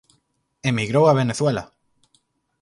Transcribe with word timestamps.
Emigrou 0.71 1.03
a 1.07 1.13
Venezuela. 1.21 1.63